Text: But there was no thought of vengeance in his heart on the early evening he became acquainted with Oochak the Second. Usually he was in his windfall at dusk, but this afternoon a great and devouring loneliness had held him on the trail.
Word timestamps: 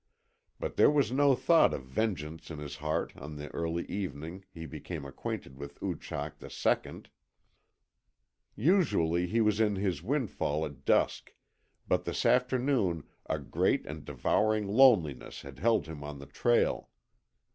But 0.59 0.77
there 0.77 0.89
was 0.89 1.11
no 1.11 1.35
thought 1.35 1.75
of 1.75 1.85
vengeance 1.85 2.49
in 2.49 2.57
his 2.57 2.77
heart 2.77 3.15
on 3.15 3.35
the 3.35 3.49
early 3.49 3.85
evening 3.85 4.43
he 4.51 4.65
became 4.65 5.05
acquainted 5.05 5.59
with 5.59 5.77
Oochak 5.79 6.39
the 6.39 6.49
Second. 6.49 7.11
Usually 8.55 9.27
he 9.27 9.41
was 9.41 9.59
in 9.59 9.75
his 9.75 10.01
windfall 10.01 10.65
at 10.65 10.85
dusk, 10.85 11.35
but 11.87 12.05
this 12.05 12.25
afternoon 12.25 13.03
a 13.27 13.37
great 13.37 13.85
and 13.85 14.03
devouring 14.03 14.67
loneliness 14.67 15.43
had 15.43 15.59
held 15.59 15.85
him 15.85 16.03
on 16.03 16.17
the 16.17 16.25
trail. 16.25 16.89